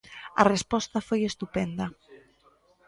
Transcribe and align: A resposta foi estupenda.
A 0.41 0.43
resposta 0.53 1.05
foi 1.07 1.21
estupenda. 1.23 1.85